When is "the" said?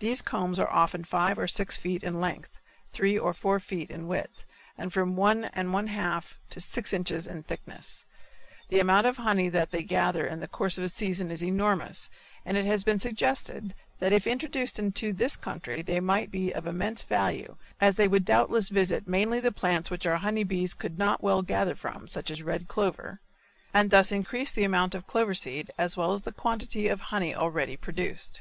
8.68-8.80, 10.40-10.48, 19.38-19.52, 24.50-24.64, 26.22-26.32